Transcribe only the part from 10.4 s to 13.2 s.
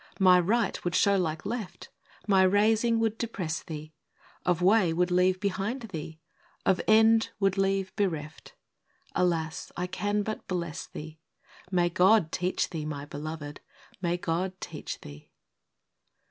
bless thee— May God teach thee, my